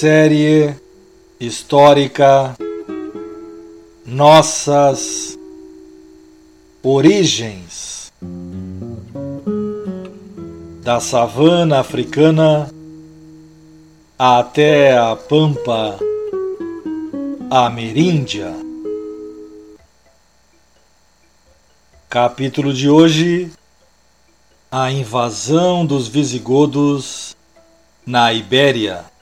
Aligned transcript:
Série 0.00 0.74
histórica 1.40 2.54
Nossas 4.04 5.38
Origens 6.82 8.12
da 10.82 11.00
savana 11.00 11.80
africana 11.80 12.70
até 14.18 14.98
a 14.98 15.16
pampa 15.16 15.98
ameríndia. 17.50 18.54
Capítulo 22.10 22.74
de 22.74 22.90
hoje: 22.90 23.50
A 24.70 24.92
invasão 24.92 25.86
dos 25.86 26.06
visigodos 26.06 27.34
na 28.06 28.30
Ibéria. 28.34 29.15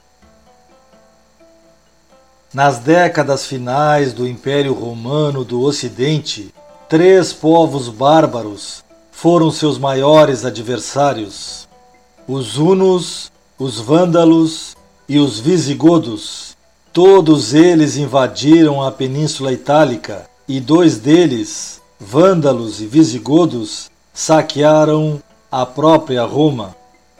Nas 2.55 2.79
décadas 2.79 3.45
finais 3.45 4.13
do 4.13 4.25
Império 4.25 4.73
Romano 4.73 5.43
do 5.43 5.61
Ocidente, 5.61 6.53
três 6.87 7.33
povos 7.33 7.89
bárbaros 7.89 8.81
foram 9.11 9.51
seus 9.51 9.77
maiores 9.77 10.45
adversários: 10.45 11.67
os 12.25 12.57
hunos, 12.57 13.29
os 13.59 13.81
vândalos 13.81 14.73
e 15.09 15.19
os 15.19 15.37
visigodos. 15.37 16.55
Todos 16.93 17.53
eles 17.53 17.97
invadiram 17.97 18.81
a 18.81 18.89
Península 18.89 19.51
Itálica 19.51 20.25
e 20.47 20.61
dois 20.61 20.97
deles, 20.97 21.81
vândalos 21.99 22.79
e 22.79 22.85
visigodos, 22.85 23.91
saquearam 24.13 25.21
a 25.51 25.65
própria 25.65 26.23
Roma. 26.23 26.73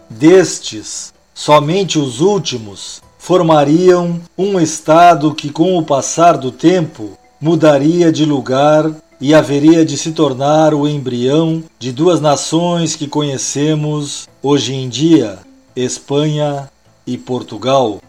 Destes, 0.10 1.14
somente 1.34 2.00
os 2.00 2.22
últimos 2.22 3.04
formariam 3.26 4.22
um 4.38 4.60
Estado 4.60 5.34
que, 5.34 5.50
com 5.50 5.80
o 5.80 5.84
passar 5.84 6.38
do 6.38 6.52
tempo, 6.52 7.18
mudaria 7.42 8.12
de 8.12 8.24
lugar 8.24 8.92
e 9.20 9.34
haveria 9.34 9.84
de 9.84 9.98
se 9.98 10.12
tornar 10.12 10.76
o 10.76 10.88
embrião 10.88 11.64
de 11.80 11.92
duas 11.92 12.22
nações 12.22 12.96
que 12.96 13.08
conhecemos 13.08 14.30
hoje 14.44 14.76
em 14.76 14.88
dia, 14.88 15.40
Espanha 15.76 16.70
e 17.08 17.18
Portugal. 17.18 18.00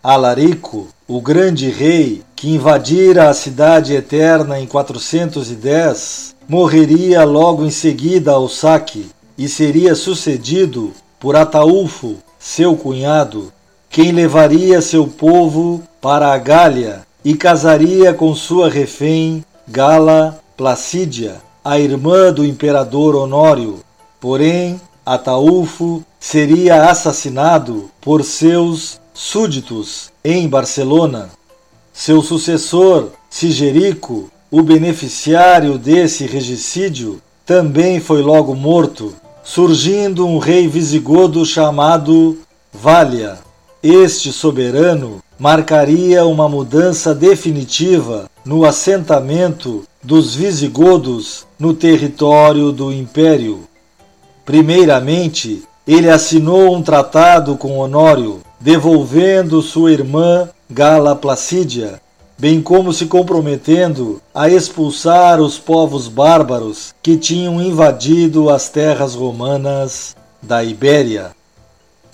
Alarico, 0.00 0.86
o 1.08 1.20
grande 1.20 1.68
rei 1.68 2.22
que 2.36 2.50
invadira 2.50 3.28
a 3.28 3.34
cidade 3.34 3.94
eterna 3.96 4.60
em 4.60 4.66
410, 4.68 6.36
morreria 6.46 7.24
logo 7.24 7.64
em 7.64 7.70
seguida 7.70 8.30
ao 8.30 8.48
saque 8.48 9.08
e 9.36 9.48
seria 9.48 9.96
sucedido 9.96 10.92
por 11.18 11.34
Ataúfo, 11.34 12.18
seu 12.38 12.76
cunhado, 12.76 13.52
quem 13.94 14.10
levaria 14.10 14.82
seu 14.82 15.06
povo 15.06 15.80
para 16.00 16.32
a 16.32 16.36
Gália 16.36 17.06
e 17.24 17.36
casaria 17.36 18.12
com 18.12 18.34
sua 18.34 18.68
refém 18.68 19.44
Gala 19.68 20.42
Placídia, 20.56 21.36
a 21.64 21.78
irmã 21.78 22.32
do 22.32 22.44
imperador 22.44 23.14
Honório. 23.14 23.84
Porém, 24.20 24.80
Ataúfo 25.06 26.02
seria 26.18 26.90
assassinado 26.90 27.88
por 28.00 28.24
seus 28.24 29.00
súditos 29.14 30.10
em 30.24 30.48
Barcelona. 30.48 31.30
Seu 31.92 32.20
sucessor, 32.20 33.10
Sigerico, 33.30 34.28
o 34.50 34.60
beneficiário 34.60 35.78
desse 35.78 36.26
regicídio, 36.26 37.22
também 37.46 38.00
foi 38.00 38.22
logo 38.22 38.56
morto, 38.56 39.14
surgindo 39.44 40.26
um 40.26 40.38
rei 40.38 40.66
visigodo 40.66 41.46
chamado 41.46 42.40
Vália. 42.72 43.43
Este 43.86 44.32
soberano 44.32 45.22
marcaria 45.38 46.24
uma 46.24 46.48
mudança 46.48 47.14
definitiva 47.14 48.30
no 48.42 48.64
assentamento 48.64 49.84
dos 50.02 50.34
visigodos 50.34 51.46
no 51.58 51.74
território 51.74 52.72
do 52.72 52.90
império. 52.90 53.64
Primeiramente, 54.42 55.64
ele 55.86 56.08
assinou 56.08 56.74
um 56.74 56.82
tratado 56.82 57.58
com 57.58 57.76
Honório, 57.76 58.40
devolvendo 58.58 59.60
sua 59.60 59.92
irmã 59.92 60.48
Gala 60.70 61.14
Placídia, 61.14 62.00
bem 62.38 62.62
como 62.62 62.90
se 62.90 63.04
comprometendo 63.04 64.18
a 64.34 64.48
expulsar 64.48 65.42
os 65.42 65.58
povos 65.58 66.08
bárbaros 66.08 66.94
que 67.02 67.18
tinham 67.18 67.60
invadido 67.60 68.48
as 68.48 68.70
terras 68.70 69.14
romanas 69.14 70.16
da 70.42 70.64
Ibéria. 70.64 71.32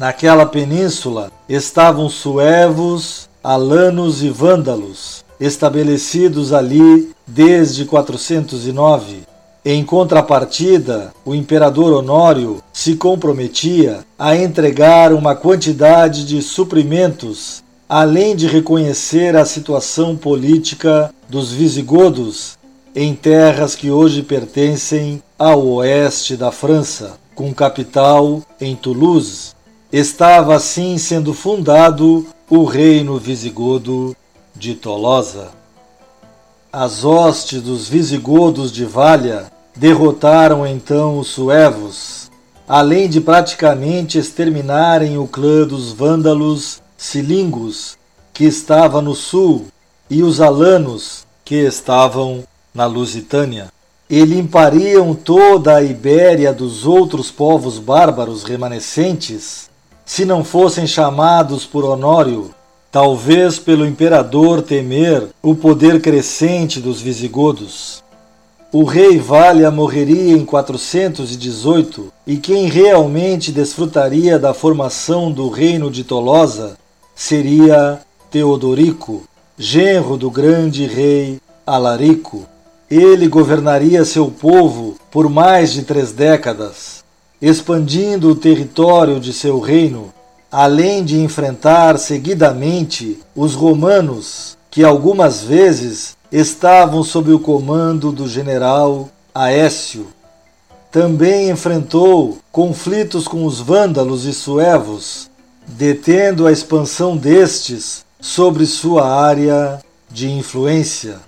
Naquela 0.00 0.47
península 0.47 1.31
estavam 1.47 2.09
suevos, 2.09 3.28
alanos 3.44 4.22
e 4.22 4.31
vândalos, 4.31 5.22
estabelecidos 5.38 6.55
ali 6.55 7.12
desde 7.27 7.84
409. 7.84 9.25
Em 9.62 9.84
contrapartida, 9.84 11.12
o 11.22 11.34
imperador 11.34 11.93
Honório 11.93 12.62
se 12.72 12.97
comprometia 12.97 13.99
a 14.19 14.34
entregar 14.34 15.12
uma 15.12 15.34
quantidade 15.34 16.25
de 16.25 16.41
suprimentos, 16.41 17.62
além 17.87 18.34
de 18.34 18.47
reconhecer 18.47 19.37
a 19.37 19.44
situação 19.44 20.16
política 20.16 21.12
dos 21.28 21.53
visigodos 21.53 22.56
em 22.97 23.15
terras 23.15 23.75
que 23.75 23.91
hoje 23.91 24.22
pertencem 24.22 25.22
ao 25.39 25.62
oeste 25.66 26.39
da 26.39 26.50
França, 26.50 27.19
com 27.34 27.53
capital 27.53 28.43
em 28.59 28.75
Toulouse. 28.75 29.59
Estava 29.93 30.55
assim 30.55 30.97
sendo 30.99 31.34
fundado 31.34 32.25
o 32.49 32.62
reino 32.62 33.19
visigodo 33.19 34.17
de 34.55 34.77
Tolosa. 34.77 35.49
As 36.73 37.05
hostes 37.05 37.61
dos 37.61 37.89
visigodos 37.89 38.71
de 38.71 38.84
Valha 38.84 39.51
derrotaram 39.75 40.65
então 40.65 41.19
os 41.19 41.27
suevos, 41.27 42.31
além 42.69 43.09
de 43.09 43.21
praticamente 43.21 44.17
exterminarem 44.17 45.19
o 45.19 45.27
clã 45.27 45.67
dos 45.67 45.91
vândalos 45.91 46.81
cilingos, 46.97 47.99
que 48.33 48.45
estava 48.45 49.03
no 49.03 49.17
sul, 49.17 49.67
e 50.09 50.22
os 50.22 50.41
alanos, 50.41 51.27
que 51.45 51.57
estavam 51.57 52.45
na 52.72 52.87
Lusitânia. 52.87 53.72
E 54.09 54.25
limpariam 54.25 55.17
toda 55.17 55.75
a 55.75 55.83
Ibéria 55.83 56.53
dos 56.53 56.87
outros 56.87 57.28
povos 57.33 57.77
bárbaros 57.81 58.45
remanescentes 58.45 59.69
se 60.12 60.25
não 60.25 60.43
fossem 60.43 60.88
chamados 60.88 61.65
por 61.65 61.84
Honório, 61.84 62.50
talvez 62.91 63.60
pelo 63.60 63.87
imperador 63.87 64.60
temer 64.60 65.28
o 65.41 65.54
poder 65.54 66.03
crescente 66.03 66.81
dos 66.81 67.00
visigodos. 67.00 68.03
O 68.72 68.82
rei 68.82 69.19
Vália 69.19 69.71
morreria 69.71 70.32
em 70.32 70.44
418 70.44 72.12
e 72.27 72.36
quem 72.39 72.66
realmente 72.66 73.53
desfrutaria 73.53 74.36
da 74.36 74.53
formação 74.53 75.30
do 75.30 75.48
reino 75.48 75.89
de 75.89 76.03
Tolosa 76.03 76.77
seria 77.15 78.01
Teodorico, 78.33 79.22
genro 79.57 80.16
do 80.16 80.28
grande 80.28 80.86
rei 80.86 81.39
Alarico. 81.65 82.47
Ele 82.91 83.28
governaria 83.28 84.04
seu 84.04 84.28
povo 84.28 84.97
por 85.09 85.28
mais 85.28 85.72
de 85.72 85.84
três 85.84 86.10
décadas 86.10 86.99
expandindo 87.41 88.28
o 88.28 88.34
território 88.34 89.19
de 89.19 89.33
seu 89.33 89.60
reino, 89.60 90.13
além 90.51 91.04
de 91.04 91.21
enfrentar 91.21 91.98
seguidamente 91.98 93.19
os 93.34 93.54
romanos, 93.54 94.59
que 94.71 94.84
algumas 94.84 95.42
vezes 95.42 96.16
estavam 96.31 97.03
sob 97.03 97.33
o 97.33 97.41
comando 97.41 98.13
do 98.13 98.28
general 98.28 99.09
Aécio. 99.34 100.09
Também 100.91 101.51
enfrentou 101.51 102.39
conflitos 102.51 103.27
com 103.27 103.45
os 103.45 103.60
vândalos 103.60 104.25
e 104.25 104.33
suevos, 104.33 105.31
detendo 105.66 106.47
a 106.47 106.53
expansão 106.53 107.16
destes 107.16 108.04
sobre 108.21 108.66
sua 108.66 109.09
área 109.09 109.81
de 110.10 110.28
influência. 110.28 111.19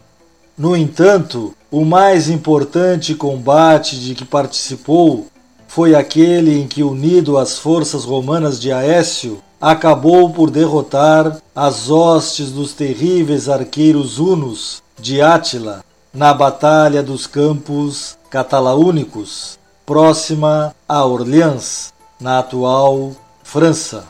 No 0.58 0.76
entanto, 0.76 1.54
o 1.70 1.84
mais 1.84 2.28
importante 2.28 3.14
combate 3.14 3.98
de 3.98 4.14
que 4.14 4.24
participou 4.24 5.26
foi 5.74 5.94
aquele 5.94 6.60
em 6.60 6.68
que, 6.68 6.82
unido 6.82 7.38
às 7.38 7.58
forças 7.58 8.04
romanas 8.04 8.60
de 8.60 8.70
Aécio, 8.70 9.42
acabou 9.58 10.28
por 10.28 10.50
derrotar 10.50 11.38
as 11.56 11.88
hostes 11.88 12.50
dos 12.50 12.74
terríveis 12.74 13.48
arqueiros 13.48 14.18
hunos 14.18 14.82
de 15.00 15.22
Átila 15.22 15.82
na 16.12 16.34
Batalha 16.34 17.02
dos 17.02 17.26
Campos 17.26 18.18
Catalaúnicos, 18.28 19.58
próxima 19.86 20.76
a 20.86 21.06
Orleans, 21.06 21.94
na 22.20 22.40
atual 22.40 23.12
França. 23.42 24.04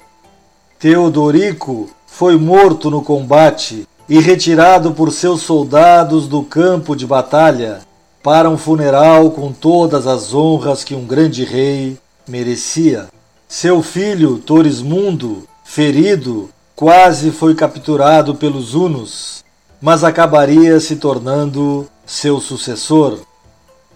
Teodorico 0.80 1.90
foi 2.08 2.36
morto 2.36 2.90
no 2.90 3.02
combate 3.02 3.86
e 4.08 4.18
retirado 4.18 4.90
por 4.90 5.12
seus 5.12 5.42
soldados 5.42 6.26
do 6.26 6.42
campo 6.42 6.96
de 6.96 7.06
batalha 7.06 7.82
para 8.22 8.48
um 8.48 8.56
funeral 8.56 9.30
com 9.32 9.52
todas 9.52 10.06
as 10.06 10.32
honras 10.32 10.84
que 10.84 10.94
um 10.94 11.04
grande 11.04 11.44
rei 11.44 11.98
merecia. 12.26 13.08
Seu 13.48 13.82
filho, 13.82 14.38
Torismundo, 14.38 15.46
ferido, 15.64 16.48
quase 16.76 17.30
foi 17.30 17.54
capturado 17.54 18.34
pelos 18.34 18.74
hunos, 18.74 19.44
mas 19.80 20.04
acabaria 20.04 20.78
se 20.78 20.96
tornando 20.96 21.88
seu 22.06 22.40
sucessor. 22.40 23.18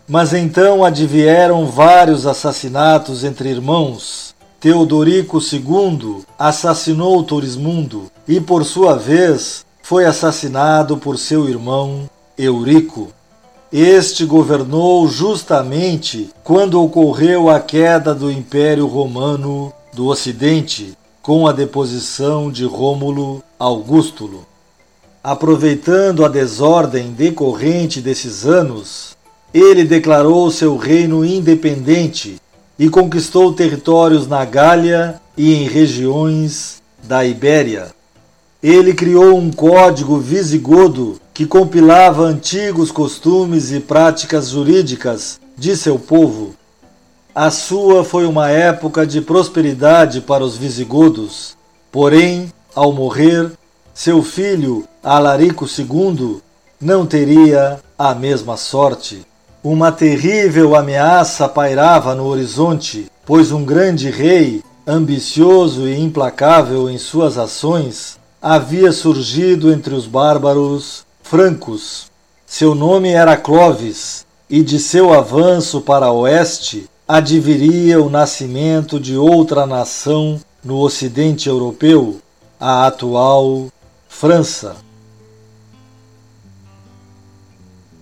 Mas 0.09 0.33
então 0.33 0.85
advieram 0.85 1.67
vários 1.67 2.27
assassinatos 2.27 3.25
entre 3.25 3.49
irmãos. 3.49 4.35
Teodorico 4.61 5.39
II 5.39 6.25
assassinou 6.39 7.23
Torismundo 7.23 8.11
e, 8.27 8.41
por 8.41 8.65
sua 8.65 8.97
vez, 8.97 9.65
foi 9.83 10.05
assassinado 10.05 10.97
por 10.97 11.19
seu 11.19 11.49
irmão 11.49 12.09
Eurico. 12.37 13.16
Este 13.73 14.25
governou 14.25 15.09
justamente 15.09 16.31
quando 16.45 16.81
ocorreu 16.81 17.51
a 17.51 17.59
queda 17.59 18.15
do 18.15 18.31
Império 18.31 18.87
Romano 18.87 19.73
do 19.93 20.07
Ocidente, 20.07 20.97
com 21.21 21.49
a 21.49 21.53
deposição 21.53 22.53
de 22.53 22.65
Rômulo 22.65 23.43
Augustulo. 23.59 24.47
Aproveitando 25.23 26.25
a 26.25 26.29
desordem 26.29 27.11
decorrente 27.11 28.01
desses 28.01 28.47
anos, 28.47 29.17
ele 29.53 29.83
declarou 29.83 30.49
seu 30.53 30.77
reino 30.77 31.25
independente 31.25 32.37
e 32.79 32.89
conquistou 32.89 33.53
territórios 33.53 34.29
na 34.29 34.45
Gália 34.45 35.21
e 35.37 35.53
em 35.55 35.67
regiões 35.67 36.81
da 37.03 37.25
Ibéria. 37.25 37.89
Ele 38.63 38.95
criou 38.95 39.37
um 39.37 39.51
código 39.51 40.19
visigodo 40.19 41.21
que 41.37 41.45
compilava 41.45 42.23
antigos 42.23 42.91
costumes 42.91 43.71
e 43.71 43.79
práticas 43.79 44.49
jurídicas 44.49 45.39
de 45.55 45.77
seu 45.77 45.99
povo. 45.99 46.55
A 47.35 47.51
sua 47.51 48.03
foi 48.03 48.25
uma 48.25 48.49
época 48.49 49.07
de 49.07 49.21
prosperidade 49.21 50.23
para 50.23 50.43
os 50.43 50.57
visigodos, 50.57 51.55
porém, 51.93 52.51
ao 52.75 52.91
morrer, 52.91 53.53
seu 53.93 54.23
filho, 54.23 54.89
Alarico 55.05 55.67
II, 55.67 56.41
não 56.81 57.05
teria 57.05 57.81
a 57.99 58.15
mesma 58.15 58.57
sorte. 58.57 59.21
Uma 59.63 59.93
terrível 59.93 60.75
ameaça 60.75 61.47
pairava 61.47 62.15
no 62.15 62.25
horizonte, 62.25 63.11
pois 63.27 63.53
um 63.53 63.63
grande 63.63 64.09
rei, 64.09 64.63
ambicioso 64.87 65.87
e 65.87 66.01
implacável 66.01 66.89
em 66.89 66.97
suas 66.97 67.37
ações, 67.37 68.17
havia 68.41 68.91
surgido 68.91 69.71
entre 69.71 69.95
os 69.95 70.07
bárbaros 70.07 71.05
francos. 71.29 72.07
Seu 72.47 72.75
nome 72.75 73.11
era 73.11 73.37
Clovis, 73.37 74.25
e 74.49 74.63
de 74.63 74.79
seu 74.79 75.13
avanço 75.13 75.81
para 75.81 76.13
oeste 76.13 76.89
adviria 77.07 78.01
o 78.01 78.09
nascimento 78.09 79.01
de 79.01 79.17
outra 79.17 79.67
nação 79.67 80.41
no 80.63 80.79
ocidente 80.79 81.49
europeu, 81.49 82.21
a 82.61 82.87
atual 82.87 83.67
França. 84.09 84.77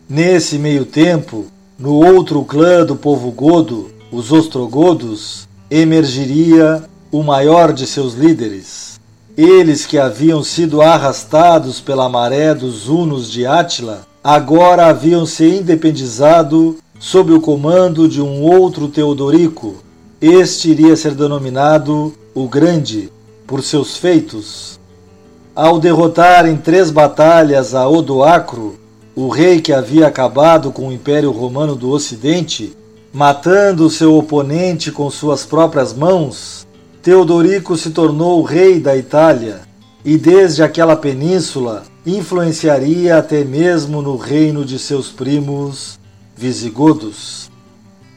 Nesse 0.06 0.58
meio 0.58 0.84
tempo, 0.84 1.46
no 1.78 1.94
outro 1.94 2.44
clã 2.44 2.84
do 2.84 2.94
povo 2.94 3.30
godo, 3.30 3.90
os 4.12 4.32
ostrogodos, 4.32 5.48
emergiria 5.70 6.84
o 7.10 7.22
maior 7.22 7.72
de 7.72 7.86
seus 7.86 8.12
líderes. 8.12 8.93
Eles 9.36 9.84
que 9.84 9.98
haviam 9.98 10.44
sido 10.44 10.80
arrastados 10.80 11.80
pela 11.80 12.08
maré 12.08 12.54
dos 12.54 12.88
hunos 12.88 13.28
de 13.28 13.44
Átila, 13.44 14.06
agora 14.22 14.86
haviam 14.86 15.26
se 15.26 15.44
independizado 15.44 16.76
sob 17.00 17.32
o 17.32 17.40
comando 17.40 18.08
de 18.08 18.22
um 18.22 18.42
outro 18.42 18.86
Teodorico. 18.86 19.82
Este 20.20 20.70
iria 20.70 20.94
ser 20.94 21.14
denominado 21.14 22.14
o 22.32 22.46
Grande 22.46 23.10
por 23.44 23.60
seus 23.60 23.96
feitos. 23.96 24.78
Ao 25.52 25.80
derrotar 25.80 26.46
em 26.46 26.56
três 26.56 26.92
batalhas 26.92 27.74
a 27.74 27.88
Odoacro, 27.88 28.78
o 29.16 29.28
rei 29.28 29.60
que 29.60 29.72
havia 29.72 30.06
acabado 30.06 30.70
com 30.70 30.88
o 30.88 30.92
Império 30.92 31.32
Romano 31.32 31.74
do 31.74 31.90
Ocidente, 31.90 32.72
matando 33.12 33.90
seu 33.90 34.16
oponente 34.16 34.92
com 34.92 35.10
suas 35.10 35.44
próprias 35.44 35.92
mãos, 35.92 36.63
Teodorico 37.04 37.76
se 37.76 37.90
tornou 37.90 38.42
rei 38.42 38.80
da 38.80 38.96
Itália 38.96 39.60
e 40.02 40.16
desde 40.16 40.62
aquela 40.62 40.96
península 40.96 41.82
influenciaria 42.06 43.18
até 43.18 43.44
mesmo 43.44 44.00
no 44.00 44.16
reino 44.16 44.64
de 44.64 44.78
seus 44.78 45.10
primos 45.10 46.00
visigodos. 46.34 47.50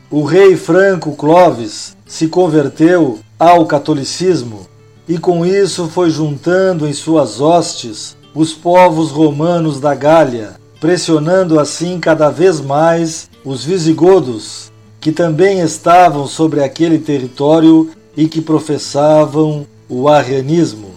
O 0.09 0.23
rei 0.23 0.55
franco 0.55 1.17
Clovis 1.17 1.97
se 2.05 2.29
converteu 2.29 3.19
ao 3.37 3.65
catolicismo 3.65 4.65
e 5.05 5.17
com 5.17 5.45
isso 5.45 5.89
foi 5.89 6.09
juntando 6.09 6.87
em 6.87 6.93
suas 6.93 7.41
hostes 7.41 8.15
os 8.33 8.53
povos 8.53 9.11
romanos 9.11 9.81
da 9.81 9.93
Gália, 9.93 10.55
pressionando 10.79 11.59
assim 11.59 11.99
cada 11.99 12.29
vez 12.29 12.61
mais 12.61 13.29
os 13.43 13.65
visigodos, 13.65 14.71
que 15.01 15.11
também 15.11 15.59
estavam 15.59 16.25
sobre 16.25 16.63
aquele 16.63 16.99
território 16.99 17.89
e 18.17 18.27
que 18.27 18.41
professavam 18.41 19.67
o 19.87 20.09
arrianismo. 20.09 20.89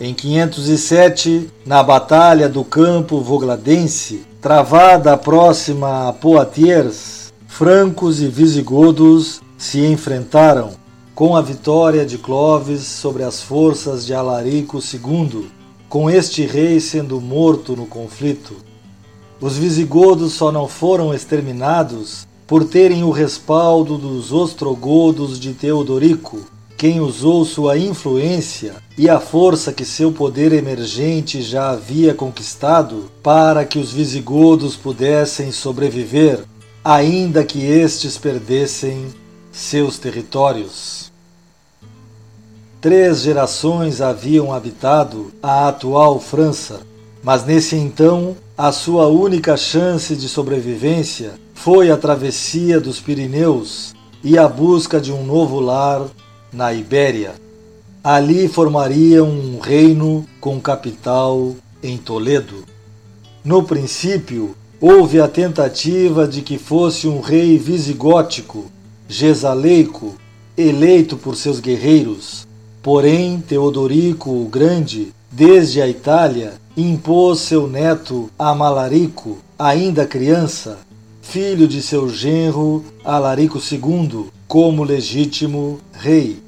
Em 0.00 0.14
507, 0.14 1.50
na 1.66 1.82
Batalha 1.82 2.48
do 2.48 2.62
Campo 2.62 3.20
Vogladense, 3.20 4.24
travada 4.40 5.16
próxima 5.16 6.08
a 6.08 6.12
Poitiers, 6.12 7.32
francos 7.48 8.22
e 8.22 8.28
visigodos 8.28 9.42
se 9.58 9.84
enfrentaram, 9.84 10.70
com 11.12 11.34
a 11.34 11.42
vitória 11.42 12.06
de 12.06 12.16
Clovis 12.16 12.82
sobre 12.82 13.24
as 13.24 13.42
forças 13.42 14.06
de 14.06 14.14
Alarico 14.14 14.78
II, 14.78 15.50
com 15.88 16.08
este 16.08 16.46
rei 16.46 16.78
sendo 16.78 17.20
morto 17.20 17.74
no 17.74 17.86
conflito. 17.86 18.54
Os 19.40 19.56
visigodos 19.56 20.34
só 20.34 20.52
não 20.52 20.68
foram 20.68 21.12
exterminados 21.12 22.28
por 22.48 22.64
terem 22.64 23.04
o 23.04 23.10
respaldo 23.10 23.98
dos 23.98 24.32
ostrogodos 24.32 25.38
de 25.38 25.52
Teodorico, 25.52 26.46
quem 26.78 26.98
usou 26.98 27.44
sua 27.44 27.76
influência 27.76 28.76
e 28.96 29.06
a 29.06 29.20
força 29.20 29.70
que 29.70 29.84
seu 29.84 30.10
poder 30.10 30.54
emergente 30.54 31.42
já 31.42 31.68
havia 31.70 32.14
conquistado 32.14 33.10
para 33.22 33.66
que 33.66 33.78
os 33.78 33.92
visigodos 33.92 34.76
pudessem 34.76 35.52
sobreviver, 35.52 36.42
ainda 36.82 37.44
que 37.44 37.62
estes 37.66 38.16
perdessem 38.16 39.08
seus 39.52 39.98
territórios. 39.98 41.12
Três 42.80 43.20
gerações 43.20 44.00
haviam 44.00 44.54
habitado 44.54 45.32
a 45.42 45.68
atual 45.68 46.18
França, 46.18 46.80
mas 47.22 47.44
nesse 47.44 47.76
então 47.76 48.34
a 48.58 48.72
sua 48.72 49.06
única 49.06 49.56
chance 49.56 50.16
de 50.16 50.28
sobrevivência 50.28 51.34
foi 51.54 51.92
a 51.92 51.96
travessia 51.96 52.80
dos 52.80 52.98
Pirineus 52.98 53.94
e 54.24 54.36
a 54.36 54.48
busca 54.48 55.00
de 55.00 55.12
um 55.12 55.24
novo 55.24 55.60
lar 55.60 56.04
na 56.52 56.72
Ibéria. 56.72 57.34
Ali 58.02 58.48
formariam 58.48 59.28
um 59.28 59.60
reino 59.60 60.26
com 60.40 60.60
capital 60.60 61.54
em 61.80 61.96
Toledo. 61.96 62.64
No 63.44 63.62
princípio, 63.62 64.56
houve 64.80 65.20
a 65.20 65.28
tentativa 65.28 66.26
de 66.26 66.42
que 66.42 66.58
fosse 66.58 67.06
um 67.06 67.20
rei 67.20 67.56
visigótico, 67.58 68.72
Gesaleico, 69.08 70.16
eleito 70.56 71.16
por 71.16 71.36
seus 71.36 71.60
guerreiros. 71.60 72.44
Porém, 72.82 73.40
Teodorico 73.40 74.30
o 74.30 74.48
Grande, 74.48 75.12
desde 75.30 75.80
a 75.80 75.86
Itália, 75.86 76.54
impôs 76.82 77.40
seu 77.40 77.66
neto 77.66 78.30
Amalarico, 78.38 79.38
ainda 79.58 80.06
criança, 80.06 80.78
filho 81.20 81.66
de 81.66 81.82
seu 81.82 82.08
genro 82.08 82.84
Alarico 83.04 83.58
II, 83.58 84.26
como 84.46 84.84
legítimo 84.84 85.80
rei. 85.92 86.38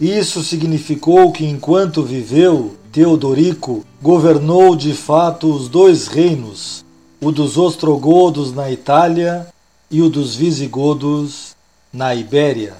Isso 0.00 0.42
significou 0.44 1.32
que, 1.32 1.44
enquanto 1.44 2.02
viveu, 2.02 2.76
Teodorico 2.92 3.84
governou 4.00 4.76
de 4.76 4.94
fato 4.94 5.52
os 5.52 5.68
dois 5.68 6.06
reinos, 6.06 6.84
o 7.20 7.32
dos 7.32 7.58
ostrogodos 7.58 8.52
na 8.52 8.70
Itália 8.70 9.46
e 9.90 10.00
o 10.00 10.08
dos 10.08 10.34
visigodos 10.34 11.56
na 11.92 12.14
Ibéria. 12.14 12.76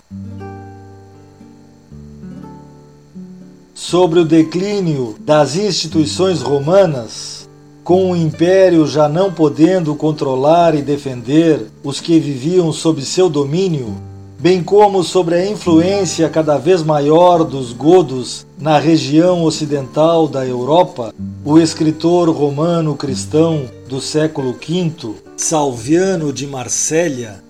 Sobre 3.80 4.18
o 4.18 4.24
declínio 4.24 5.14
das 5.20 5.54
instituições 5.54 6.42
romanas, 6.42 7.48
com 7.84 8.10
o 8.10 8.16
império 8.16 8.84
já 8.88 9.08
não 9.08 9.32
podendo 9.32 9.94
controlar 9.94 10.74
e 10.74 10.82
defender 10.82 11.70
os 11.84 12.00
que 12.00 12.18
viviam 12.18 12.72
sob 12.72 13.00
seu 13.02 13.30
domínio, 13.30 13.94
bem 14.36 14.64
como 14.64 15.04
sobre 15.04 15.36
a 15.36 15.46
influência 15.48 16.28
cada 16.28 16.58
vez 16.58 16.82
maior 16.82 17.44
dos 17.44 17.72
godos 17.72 18.44
na 18.58 18.80
região 18.80 19.44
ocidental 19.44 20.26
da 20.26 20.44
Europa, 20.44 21.14
o 21.44 21.56
escritor 21.56 22.28
romano 22.30 22.96
cristão 22.96 23.66
do 23.88 24.00
século 24.00 24.54
V, 24.54 25.14
Salviano 25.36 26.32
de 26.32 26.48
Marsella, 26.48 27.42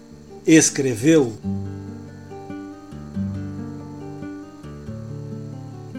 escreveu: 0.47 1.33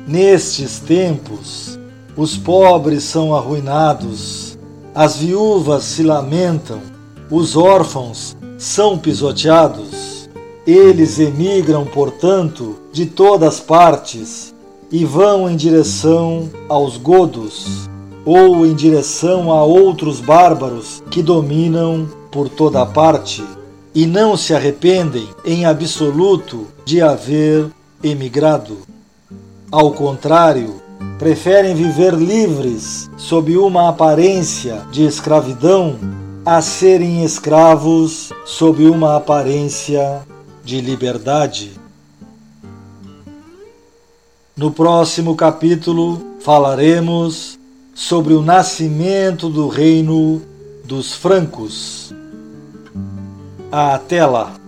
Nestes 0.09 0.79
tempos, 0.79 1.77
os 2.17 2.35
pobres 2.35 3.03
são 3.03 3.35
arruinados, 3.35 4.57
as 4.95 5.17
viúvas 5.17 5.83
se 5.83 6.01
lamentam, 6.01 6.79
os 7.29 7.55
órfãos 7.55 8.35
são 8.57 8.97
pisoteados. 8.97 10.27
Eles 10.65 11.19
emigram, 11.19 11.85
portanto, 11.85 12.75
de 12.91 13.05
todas 13.05 13.59
partes 13.59 14.51
e 14.91 15.05
vão 15.05 15.47
em 15.47 15.55
direção 15.55 16.49
aos 16.67 16.97
godos 16.97 17.87
ou 18.25 18.65
em 18.65 18.73
direção 18.73 19.51
a 19.51 19.63
outros 19.63 20.19
bárbaros 20.19 21.03
que 21.11 21.21
dominam 21.21 22.09
por 22.31 22.49
toda 22.49 22.83
parte 22.83 23.43
e 23.93 24.07
não 24.07 24.35
se 24.35 24.55
arrependem 24.55 25.29
em 25.45 25.67
absoluto 25.67 26.65
de 26.83 26.99
haver 26.99 27.69
emigrado. 28.03 28.88
Ao 29.71 29.91
contrário, 29.91 30.81
preferem 31.19 31.75
viver 31.75 32.15
livres 32.15 33.07
sob 33.17 33.55
uma 33.55 33.89
aparência 33.89 34.81
de 34.91 35.03
escravidão 35.05 35.95
a 36.43 36.59
serem 36.59 37.23
escravos 37.23 38.33
sob 38.45 38.83
uma 38.89 39.15
aparência 39.15 40.21
de 40.63 40.81
liberdade. 40.81 41.79
No 44.57 44.71
próximo 44.71 45.35
capítulo 45.35 46.19
falaremos 46.39 47.59
sobre 47.93 48.33
o 48.33 48.41
nascimento 48.41 49.49
do 49.49 49.67
reino 49.67 50.41
dos 50.83 51.13
francos. 51.13 52.11
Até 53.71 54.25
lá! 54.25 54.58